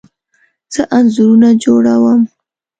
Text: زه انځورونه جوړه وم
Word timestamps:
زه 0.73 0.81
انځورونه 0.97 1.49
جوړه 1.63 1.95
وم 2.03 2.21